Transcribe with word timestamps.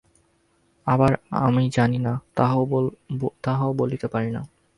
আবার 0.87 1.11
আমি 1.39 1.63
জানি 1.69 1.99
না, 1.99 2.13
তাহাও 3.43 3.71
বলিতে 3.73 4.07
পারি 4.07 4.29
না। 4.31 4.41